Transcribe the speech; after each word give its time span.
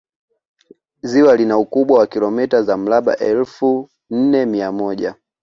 ziwa 1.09 1.35
lina 1.37 1.57
ukubwa 1.57 1.99
wa 1.99 2.07
kilomita 2.07 2.63
za 2.63 2.77
mraba 2.77 3.17
elfu 3.17 3.89
nne 4.09 4.45
mia 4.45 4.71
moja 4.71 5.15